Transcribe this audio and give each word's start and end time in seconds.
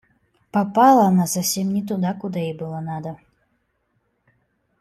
Попала 0.49 1.05
она 1.05 1.27
совсем 1.27 1.71
не 1.75 1.85
туда, 1.85 2.15
куда 2.15 2.39
ей 2.39 2.57
было 2.57 2.79
надо. 2.79 3.19